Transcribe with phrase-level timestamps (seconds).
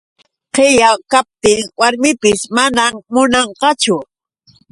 [0.53, 3.97] Qilla kaptin warmipis manam munanqachu.